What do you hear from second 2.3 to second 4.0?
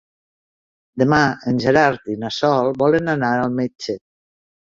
Sol volen anar al metge.